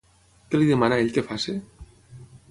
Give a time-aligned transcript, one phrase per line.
[0.53, 1.55] Què li demana ell que faci?